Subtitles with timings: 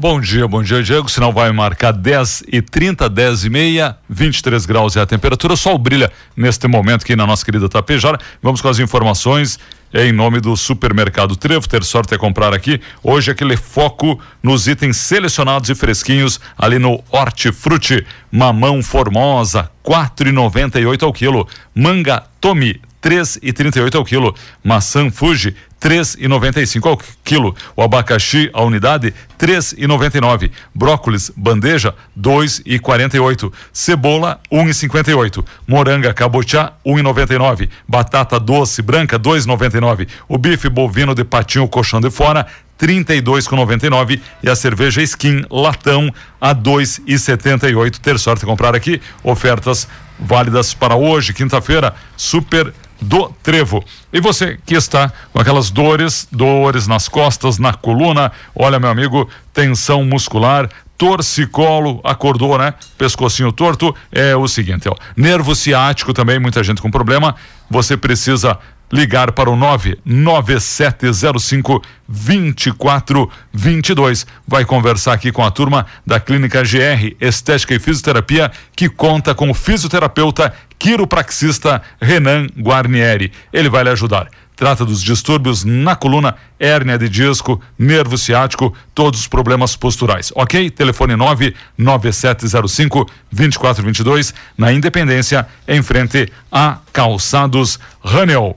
[0.00, 1.08] Bom dia, bom dia, Diego.
[1.08, 5.54] O sinal vai marcar 10 e 30, 10 e meia, 23 graus é a temperatura.
[5.54, 8.16] O sol brilha neste momento aqui na nossa querida Tapejara.
[8.40, 9.58] Vamos com as informações
[9.92, 11.68] em nome do Supermercado Trevo.
[11.68, 12.80] Ter sorte é comprar aqui.
[13.02, 18.06] Hoje aquele foco nos itens selecionados e fresquinhos ali no Hortifruti.
[18.30, 21.44] Mamão Formosa, quatro e noventa e oito ao quilo.
[21.74, 24.32] Manga Tomi, três e trinta e oito ao quilo.
[24.62, 27.54] Maçã Fuji, três e noventa e cinco ao quilo.
[27.76, 30.50] O abacaxi, a unidade, três e noventa e nove.
[30.74, 33.52] Brócolis, bandeja, dois e quarenta e oito.
[33.72, 35.44] Cebola, um e cinquenta e oito.
[35.66, 37.70] Moranga cabotiá, um e noventa e nove.
[37.86, 40.08] Batata doce branca, dois e noventa e nove.
[40.28, 42.46] O bife bovino de patinho colchão de fora,
[42.78, 47.98] 32,99 e a cerveja Skin latão a 2,78.
[47.98, 49.88] Ter sorte de comprar aqui ofertas
[50.18, 53.84] válidas para hoje, quinta-feira, super do Trevo.
[54.12, 59.28] E você que está com aquelas dores, dores nas costas, na coluna, olha meu amigo,
[59.52, 62.74] tensão muscular, torcicolo, acordou, né?
[62.98, 64.96] Pescocinho torto, é o seguinte, ó.
[65.16, 67.36] Nervo ciático também, muita gente com problema.
[67.70, 68.58] Você precisa
[68.92, 74.26] ligar para o 99705 2422.
[74.46, 79.50] Vai conversar aqui com a turma da Clínica GR Estética e Fisioterapia, que conta com
[79.50, 83.30] o fisioterapeuta quiropraxista Renan Guarnieri.
[83.52, 84.30] Ele vai lhe ajudar.
[84.58, 90.32] Trata dos distúrbios na coluna, hérnia de disco, nervo ciático, todos os problemas posturais.
[90.34, 90.68] Ok?
[90.70, 98.56] Telefone 99705 2422 na Independência, em frente a Calçados Ranel.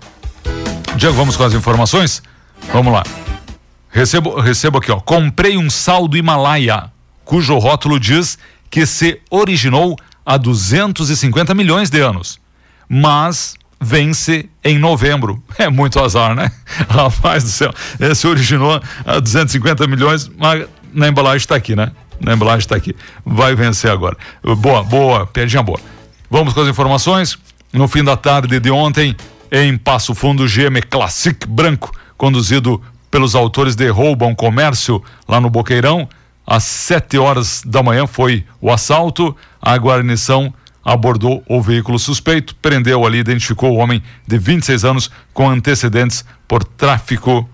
[0.96, 2.22] Diego, vamos com as informações?
[2.72, 3.04] Vamos lá.
[3.90, 5.00] Recebo, recebo aqui, ó.
[5.00, 6.92] Comprei um saldo Himalaia,
[7.26, 8.38] cujo rótulo diz
[8.70, 12.40] que se originou há 250 milhões de anos,
[12.88, 15.44] mas vence em novembro.
[15.58, 16.52] É muito azar, né?
[16.88, 17.74] Rapaz do céu,
[18.16, 21.92] se originou há 250 milhões, mas na embalagem está aqui, né?
[22.20, 22.96] Na embalagem está aqui.
[23.26, 24.16] Vai vencer agora.
[24.44, 25.80] Boa, boa, piadinha boa.
[26.30, 27.38] Vamos com as informações.
[27.74, 29.16] No fim da tarde de ontem,
[29.52, 32.82] em Passo Fundo, GM Classic Branco, conduzido
[33.12, 36.08] pelos autores de Roubam Comércio, lá no Boqueirão.
[36.48, 39.36] Às sete horas da manhã foi o assalto.
[39.62, 40.54] A guarnição
[40.84, 46.64] abordou o veículo suspeito, prendeu ali, identificou o homem de 26 anos com antecedentes por
[46.64, 47.48] tráfico,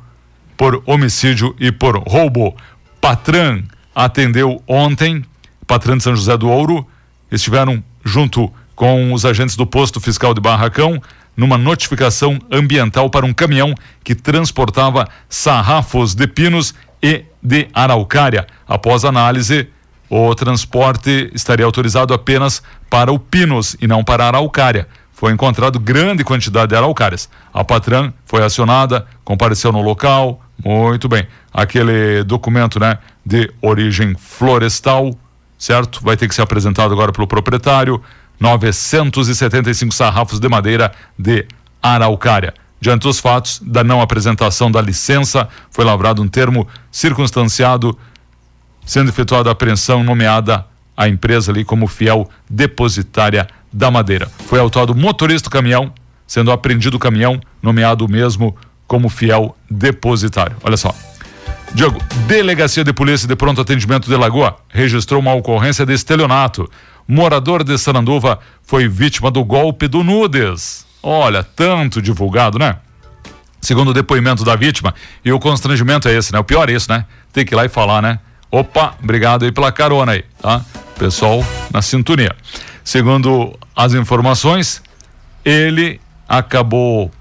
[0.55, 2.55] por homicídio e por roubo.
[3.01, 3.63] Patran
[3.95, 5.25] atendeu ontem,
[5.65, 6.87] Patran de São José do Ouro,
[7.31, 11.01] estiveram junto com os agentes do posto fiscal de Barracão
[11.37, 18.47] numa notificação ambiental para um caminhão que transportava sarrafos de pinos e de araucária.
[18.67, 19.69] Após análise,
[20.09, 24.87] o transporte estaria autorizado apenas para o pinos e não para a araucária.
[25.13, 27.29] Foi encontrado grande quantidade de araucárias.
[27.53, 30.41] A Patran foi acionada, compareceu no local.
[30.63, 31.27] Muito bem.
[31.53, 35.11] Aquele documento, né, de origem florestal,
[35.57, 36.01] certo?
[36.03, 38.01] Vai ter que ser apresentado agora pelo proprietário.
[38.39, 41.45] 975 sarrafos de madeira de
[41.81, 42.53] araucária.
[42.79, 47.97] Diante dos fatos da não apresentação da licença, foi lavrado um termo circunstanciado,
[48.85, 50.65] sendo efetuada a apreensão nomeada
[50.95, 54.27] a empresa ali como fiel depositária da madeira.
[54.47, 55.93] Foi autuado o motorista do caminhão,
[56.25, 58.55] sendo apreendido o caminhão, nomeado o mesmo
[58.87, 60.55] como fiel depositário.
[60.63, 60.93] Olha só.
[61.73, 66.69] Diogo, Delegacia de Polícia de Pronto Atendimento de Lagoa registrou uma ocorrência de estelionato
[67.07, 70.85] morador de Saranduva foi vítima do golpe do Nudes.
[71.01, 72.77] Olha, tanto divulgado, né?
[73.61, 76.39] Segundo o depoimento da vítima, e o constrangimento é esse, né?
[76.39, 77.05] O pior é isso, né?
[77.31, 78.19] Tem que ir lá e falar, né?
[78.51, 80.63] Opa, obrigado aí pela carona aí, tá?
[80.97, 82.35] Pessoal na sintonia.
[82.83, 84.81] Segundo as informações,
[85.43, 87.11] ele acabou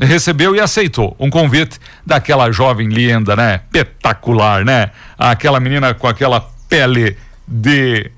[0.00, 3.60] recebeu e aceitou um convite daquela jovem linda, né?
[3.72, 4.90] Espetacular, né?
[5.18, 7.16] Aquela menina com aquela pele
[7.46, 8.10] de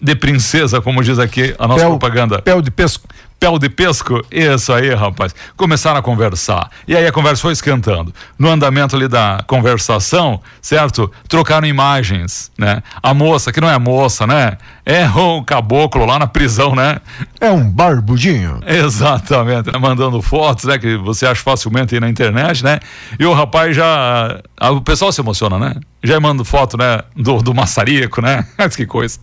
[0.00, 2.40] de princesa, como diz aqui a nossa Pel, propaganda.
[2.40, 3.06] Pel de pesco.
[3.38, 4.22] Pel de pesco?
[4.30, 5.34] Isso aí, rapaz.
[5.56, 6.70] Começaram a conversar.
[6.86, 8.12] E aí a conversa foi esquentando.
[8.38, 11.10] No andamento ali da conversação, certo?
[11.26, 12.82] Trocaram imagens, né?
[13.02, 14.58] A moça, que não é moça, né?
[14.84, 17.00] É o caboclo lá na prisão, né?
[17.40, 18.60] É um barbudinho.
[18.66, 19.78] Exatamente, né?
[19.78, 20.78] mandando fotos, né?
[20.78, 22.78] Que você acha facilmente aí na internet, né?
[23.18, 24.38] E o rapaz já.
[24.60, 25.74] O pessoal se emociona, né?
[26.04, 27.00] Já manda foto, né?
[27.16, 28.46] Do, do maçarico, né?
[28.76, 29.18] que coisa.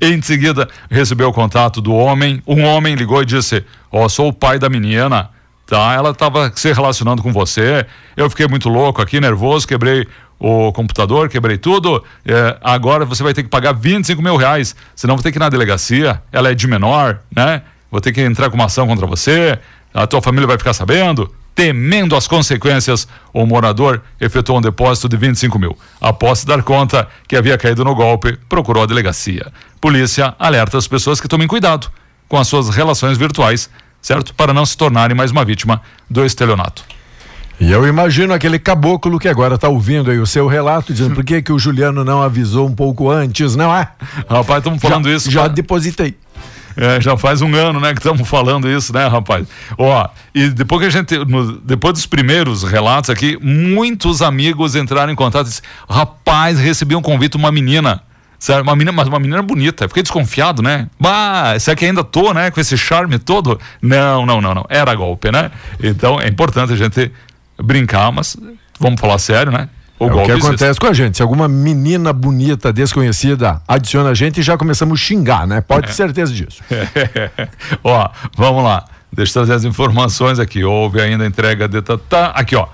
[0.00, 2.42] Em seguida, recebeu o contato do homem.
[2.46, 5.30] Um homem ligou e disse: Ó, oh, sou o pai da menina,
[5.66, 5.94] tá?
[5.94, 7.86] Ela estava se relacionando com você.
[8.16, 10.06] Eu fiquei muito louco aqui, nervoso, quebrei
[10.38, 12.02] o computador, quebrei tudo.
[12.26, 15.40] É, agora você vai ter que pagar 25 mil reais, senão vou ter que ir
[15.40, 16.20] na delegacia.
[16.32, 17.62] Ela é de menor, né?
[17.90, 19.58] Vou ter que entrar com uma ação contra você.
[19.94, 21.32] A tua família vai ficar sabendo.
[21.54, 25.76] Temendo as consequências, o morador efetuou um depósito de 25 mil.
[26.00, 29.52] Após se dar conta que havia caído no golpe, procurou a delegacia.
[29.80, 31.90] Polícia alerta as pessoas que tomem cuidado
[32.26, 33.68] com as suas relações virtuais,
[34.00, 34.34] certo?
[34.34, 36.84] Para não se tornarem mais uma vítima do estelionato.
[37.60, 41.22] E eu imagino aquele caboclo que agora está ouvindo aí o seu relato, dizendo por
[41.22, 43.88] que, que o Juliano não avisou um pouco antes, não é?
[44.28, 45.30] Rapaz, estamos falando já, isso.
[45.30, 46.16] Já depositei.
[46.76, 49.46] É, já faz um ano, né, que estamos falando isso, né, rapaz?
[49.76, 55.12] Ó, e depois que a gente, no, depois dos primeiros relatos aqui, muitos amigos entraram
[55.12, 58.02] em contato e disseram, rapaz, recebi um convite uma menina,
[58.38, 60.88] sabe, uma menina, mas uma menina bonita, fiquei desconfiado, né?
[60.98, 63.60] Bah, será que ainda tô, né, com esse charme todo?
[63.80, 65.50] Não, não, não, não, era golpe, né?
[65.82, 67.10] Então é importante a gente
[67.62, 68.36] brincar, mas
[68.80, 69.68] vamos falar sério, né?
[70.02, 70.80] O, é o que acontece existe.
[70.80, 71.16] com a gente.
[71.16, 75.60] Se alguma menina bonita, desconhecida, adiciona a gente, já começamos a xingar, né?
[75.60, 76.62] Pode ter certeza disso.
[77.84, 78.84] ó, vamos lá.
[79.12, 80.64] Deixa eu trazer as informações aqui.
[80.64, 82.32] Houve ainda entrega de Tatá.
[82.34, 82.66] Aqui, ó.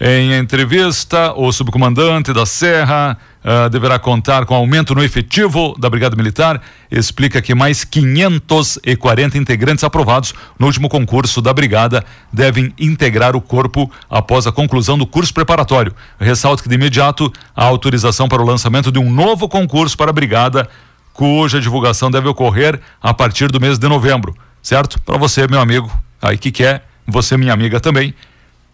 [0.00, 6.16] Em entrevista, o subcomandante da Serra uh, deverá contar com aumento no efetivo da Brigada
[6.16, 6.60] Militar.
[6.90, 13.88] Explica que mais 540 integrantes aprovados no último concurso da Brigada devem integrar o corpo
[14.10, 15.94] após a conclusão do curso preparatório.
[16.18, 20.12] Ressalto que de imediato a autorização para o lançamento de um novo concurso para a
[20.12, 20.68] Brigada,
[21.12, 25.00] cuja divulgação deve ocorrer a partir do mês de novembro, certo?
[25.02, 25.88] Para você, meu amigo,
[26.20, 28.12] aí que quer, você, minha amiga também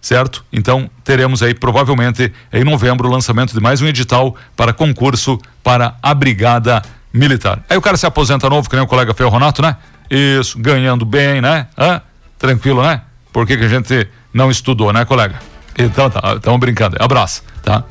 [0.00, 0.44] certo?
[0.52, 5.96] Então teremos aí provavelmente em novembro o lançamento de mais um edital para concurso para
[6.02, 6.82] a Brigada
[7.12, 7.62] Militar.
[7.68, 9.76] Aí o cara se aposenta novo, que nem o colega Ferronato, né?
[10.08, 11.66] Isso, ganhando bem, né?
[11.76, 12.00] Hã?
[12.38, 13.02] Tranquilo, né?
[13.32, 15.38] Por que, que a gente não estudou, né, colega?
[15.78, 16.96] Então tá, estamos brincando.
[16.98, 17.84] Abraço, tá?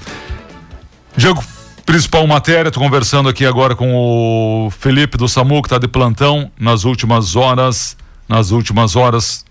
[1.15, 1.43] Diego,
[1.85, 6.51] principal matéria, tô conversando aqui agora com o Felipe do SAMU, que está de plantão
[6.59, 7.97] nas últimas horas,
[8.27, 9.45] nas últimas horas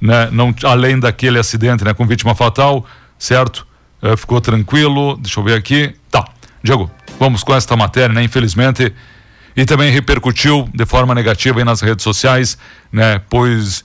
[0.00, 0.28] né?
[0.30, 1.94] Não, além daquele acidente, né?
[1.94, 2.84] Com vítima fatal,
[3.18, 3.66] certo?
[4.02, 5.94] É, ficou tranquilo, deixa eu ver aqui.
[6.10, 6.24] Tá,
[6.62, 8.22] Diego, vamos com esta matéria, né?
[8.22, 8.92] Infelizmente,
[9.56, 12.58] e também repercutiu de forma negativa nas redes sociais,
[12.92, 13.20] né?
[13.30, 13.84] Pois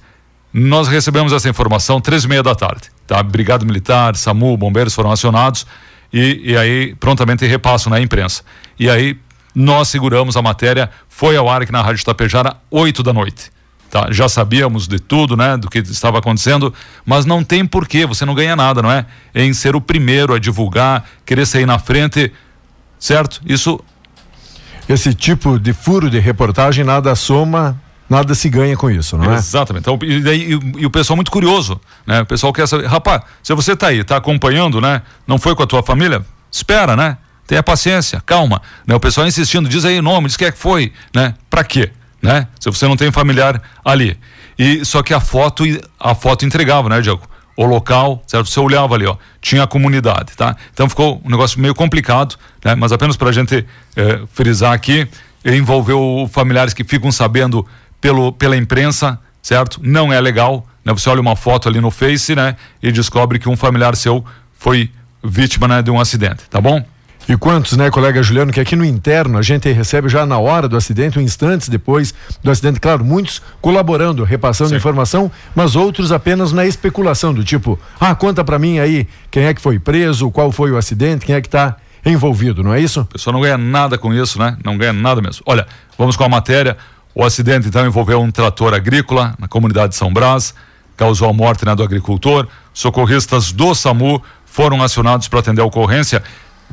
[0.53, 3.23] nós recebemos essa informação três e meia da tarde, tá?
[3.23, 5.65] Brigada Militar, SAMU, bombeiros foram acionados
[6.11, 8.43] e, e aí prontamente repassam na imprensa.
[8.77, 9.17] E aí
[9.55, 13.51] nós seguramos a matéria, foi ao ar aqui na Rádio Tapejara, oito da noite.
[13.91, 16.73] Tá, já sabíamos de tudo, né, do que estava acontecendo,
[17.05, 19.05] mas não tem porquê, você não ganha nada, não é?
[19.35, 22.31] Em ser o primeiro a divulgar, querer sair na frente,
[22.97, 23.41] certo?
[23.45, 23.81] Isso.
[24.87, 27.77] Esse tipo de furo de reportagem nada soma,
[28.09, 29.35] nada se ganha com isso, não é?
[29.35, 29.81] Exatamente.
[29.81, 31.77] Então, e, e, e, o pessoal muito curioso,
[32.07, 32.21] né?
[32.21, 35.01] O pessoal quer saber, rapaz, se você está aí, está acompanhando, né?
[35.27, 36.25] Não foi com a tua família?
[36.49, 37.17] Espera, né?
[37.45, 38.95] Tenha paciência, calma, né?
[38.95, 41.33] O pessoal insistindo, diz aí o nome, diz que é que foi, né?
[41.49, 41.91] Para quê?
[42.21, 42.47] Né?
[42.59, 44.17] Se você não tem familiar ali.
[44.57, 45.63] E só que a foto
[45.99, 47.21] a foto entregava, né, Diego?
[47.57, 48.49] O local, certo?
[48.49, 50.55] Você olhava ali, ó, tinha a comunidade, tá?
[50.73, 52.75] Então ficou um negócio meio complicado, né?
[52.75, 53.65] Mas apenas para a gente
[53.95, 55.07] eh, frisar aqui,
[55.45, 57.65] envolveu familiares que ficam sabendo
[57.99, 59.79] pelo, pela imprensa, certo?
[59.83, 60.93] Não é legal, né?
[60.93, 62.55] Você olha uma foto ali no Face, né?
[62.81, 64.23] E descobre que um familiar seu
[64.57, 64.89] foi
[65.23, 66.83] vítima né, de um acidente, tá bom?
[67.29, 70.67] E quantos, né, colega Juliano, que aqui no interno a gente recebe já na hora
[70.67, 72.13] do acidente, ou instantes depois
[72.43, 74.75] do acidente, claro, muitos colaborando, repassando Sim.
[74.75, 79.53] informação, mas outros apenas na especulação, do tipo, ah, conta para mim aí quem é
[79.53, 83.01] que foi preso, qual foi o acidente, quem é que tá envolvido, não é isso?
[83.01, 84.57] O pessoal não ganha nada com isso, né?
[84.65, 85.43] Não ganha nada mesmo.
[85.45, 85.67] Olha,
[85.97, 86.75] vamos com a matéria.
[87.13, 90.53] O acidente então envolveu um trator agrícola na comunidade de São Brás,
[90.97, 92.47] causou a morte né, do agricultor.
[92.73, 96.23] Socorristas do SAMU foram acionados para atender a ocorrência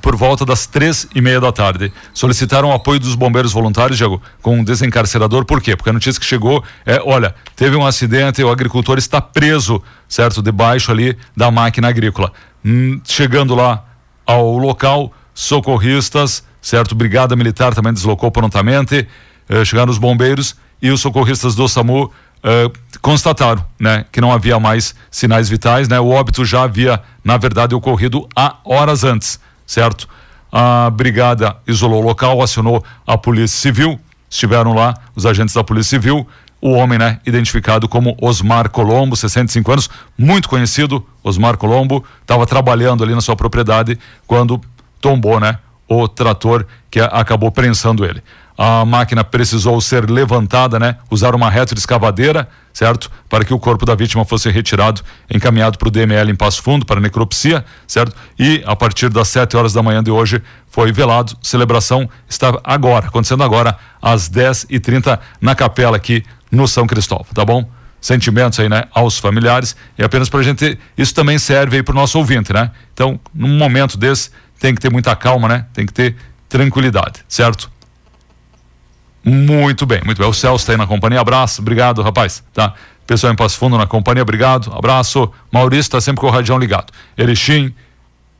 [0.00, 1.92] por volta das três e meia da tarde.
[2.14, 5.44] Solicitaram o apoio dos bombeiros voluntários, Diego, com um desencarcerador.
[5.44, 5.76] Por quê?
[5.76, 10.42] Porque a notícia que chegou é: olha, teve um acidente, o agricultor está preso, certo?
[10.42, 12.32] Debaixo ali da máquina agrícola.
[12.64, 13.84] Hum, chegando lá
[14.26, 16.94] ao local, socorristas, certo?
[16.94, 19.06] Brigada Militar também deslocou prontamente.
[19.48, 22.12] Eh, chegaram os bombeiros e os socorristas do SAMU.
[22.38, 22.70] Uh,
[23.02, 25.98] constataram, né, que não havia mais sinais vitais, né?
[25.98, 30.08] O óbito já havia, na verdade, ocorrido há horas antes certo?
[30.50, 36.00] A brigada isolou o local, acionou a Polícia Civil, estiveram lá os agentes da Polícia
[36.00, 36.26] Civil,
[36.60, 43.04] o homem, né, identificado como Osmar Colombo, 65 anos, muito conhecido, Osmar Colombo, estava trabalhando
[43.04, 43.96] ali na sua propriedade
[44.26, 44.60] quando
[45.00, 48.22] tombou, né, o trator que acabou prensando ele
[48.60, 50.96] a máquina precisou ser levantada, né?
[51.08, 53.08] Usar uma retroescavadeira, certo?
[53.28, 55.00] Para que o corpo da vítima fosse retirado,
[55.32, 58.16] encaminhado para o DML em Passo Fundo, para necropsia, certo?
[58.36, 61.38] E a partir das 7 horas da manhã de hoje foi velado.
[61.40, 67.26] Celebração está agora, acontecendo agora, às 10 e 30 na capela aqui no São Cristóvão,
[67.32, 67.64] tá bom?
[68.00, 71.90] sentimentos aí, né, aos familiares e apenas para a gente, isso também serve aí para
[71.92, 72.70] o nosso ouvinte, né?
[72.94, 75.66] Então, num momento desse, tem que ter muita calma, né?
[75.72, 76.14] Tem que ter
[76.48, 77.68] tranquilidade, certo?
[79.28, 80.28] Muito bem, muito bem.
[80.28, 82.72] O Celso está aí na companhia, abraço, obrigado, rapaz, tá?
[83.06, 85.30] Pessoal em Passo Fundo na companhia, obrigado, abraço.
[85.52, 86.92] Maurício está sempre com o radião ligado.
[87.16, 87.74] Erechim,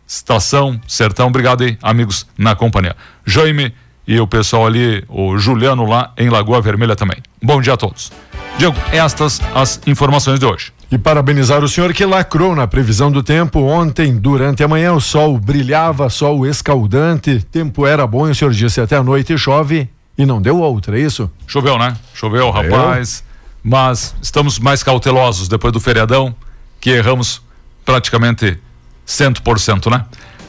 [0.07, 2.97] Estação, Sertão, obrigado aí, amigos na companhia.
[3.27, 3.75] Jaime
[4.07, 7.19] e o pessoal ali, o Juliano lá em Lagoa Vermelha também.
[7.43, 8.11] Bom dia a todos.
[8.57, 10.73] Diego, estas as informações de hoje.
[10.91, 13.61] E parabenizar o senhor que lacrou na previsão do tempo.
[13.61, 18.53] Ontem, durante a manhã, o sol brilhava, sol escaldante, tempo era bom e o senhor
[18.53, 21.31] disse até a noite chove e não deu outra, é isso?
[21.47, 21.97] Choveu, né?
[22.13, 23.25] Choveu, rapaz.
[23.63, 26.35] Mas estamos mais cautelosos depois do feriadão,
[26.81, 27.41] que erramos
[27.85, 28.59] praticamente
[29.07, 30.05] 100%, né?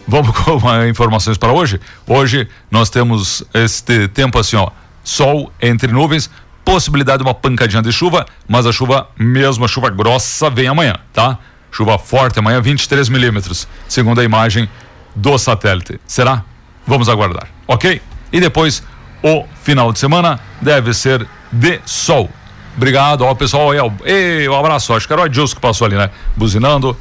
[0.07, 1.79] Vamos com informações para hoje?
[2.07, 4.71] Hoje nós temos este tempo assim, ó,
[5.03, 6.31] sol entre nuvens,
[6.65, 10.95] possibilidade de uma pancadinha de chuva, mas a chuva, mesmo a chuva grossa, vem amanhã,
[11.13, 11.37] tá?
[11.71, 14.67] Chuva forte amanhã, 23 milímetros, segundo a imagem
[15.15, 15.99] do satélite.
[16.07, 16.43] Será?
[16.87, 18.01] Vamos aguardar, ok?
[18.31, 18.83] E depois,
[19.23, 22.29] o final de semana deve ser de sol.
[22.75, 25.85] Obrigado, ó, pessoal aí, ó, ei, um abraço, acho que era o Adilson que passou
[25.85, 26.09] ali, né?
[26.35, 26.95] Buzinando.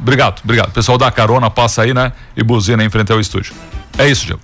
[0.00, 0.72] Obrigado, obrigado.
[0.72, 2.12] Pessoal da carona passa aí, né?
[2.36, 3.54] E buzina em frente ao estúdio.
[3.96, 4.40] É isso, Diego.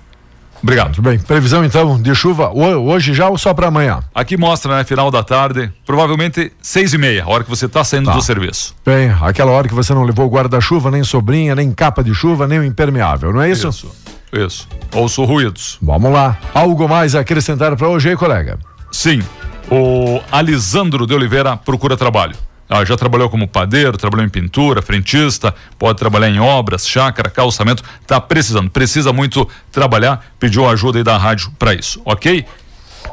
[0.62, 0.86] Obrigado.
[0.86, 1.18] Muito bem.
[1.18, 4.00] Previsão então de chuva hoje já ou só para amanhã?
[4.14, 4.84] Aqui mostra, né?
[4.84, 8.12] Final da tarde, provavelmente seis e meia, a hora que você está saindo tá.
[8.12, 8.74] do serviço.
[8.84, 12.58] Bem, aquela hora que você não levou guarda-chuva, nem sobrinha, nem capa de chuva, nem
[12.58, 13.68] o impermeável, não é isso?
[13.68, 13.90] Isso,
[14.32, 14.68] isso.
[14.92, 15.78] Ouço ruídos.
[15.80, 16.38] Vamos lá.
[16.54, 18.58] Algo mais a acrescentar para hoje aí, colega?
[18.92, 19.22] Sim.
[19.70, 22.34] O Alisandro de Oliveira procura trabalho.
[22.68, 27.82] Ah, já trabalhou como padeiro, trabalhou em pintura, frentista, pode trabalhar em obras, chácara, calçamento,
[28.06, 32.46] tá precisando, precisa muito trabalhar, pediu ajuda aí da rádio para isso, ok?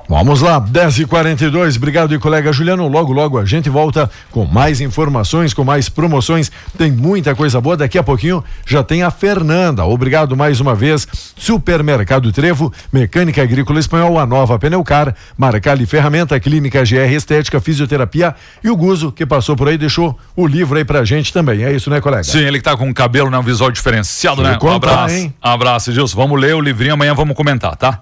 [0.10, 2.88] Vamos lá, 10 e 42 obrigado e colega Juliano.
[2.88, 6.50] Logo, logo a gente volta com mais informações, com mais promoções.
[6.78, 7.76] Tem muita coisa boa.
[7.76, 9.84] Daqui a pouquinho já tem a Fernanda.
[9.84, 11.06] Obrigado mais uma vez.
[11.36, 18.34] Supermercado Trevo, Mecânica Agrícola Espanhol, a nova Pneucar, Marcali Ferramenta, Clínica GR Estética, Fisioterapia
[18.64, 21.66] e o Guzo, que passou por aí, deixou o livro aí pra gente também.
[21.66, 22.24] É isso, né, colega?
[22.24, 23.38] Sim, ele que tá com o cabelo, né?
[23.38, 24.58] Um visual diferenciado, né?
[24.62, 25.16] Um abraço.
[25.16, 25.34] Hein?
[25.42, 26.16] Abraço, Gilson.
[26.16, 27.94] Vamos ler o livrinho amanhã, vamos comentar, tá?